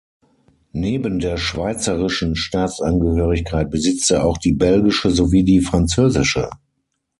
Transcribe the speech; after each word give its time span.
Neben 0.73 1.19
der 1.19 1.37
schweizerischen 1.37 2.35
Staatsangehörigkeit 2.35 3.69
besitzt 3.69 4.09
er 4.09 4.25
auch 4.25 4.39
die 4.39 4.53
belgische 4.53 5.11
sowie 5.11 5.43
die 5.43 5.61
französische. 5.61 6.49